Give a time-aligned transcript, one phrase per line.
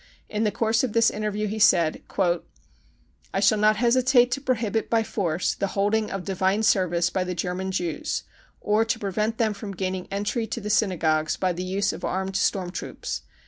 [0.29, 2.01] In the course of this inter view he said:"
[3.35, 7.35] I shall not hesitate to prohibit by force the holding of divine service by the
[7.35, 8.23] German Jews,
[8.59, 12.35] or to prevent them from gaining entry to the synagogues by the use of armed
[12.35, 13.21] storm troops.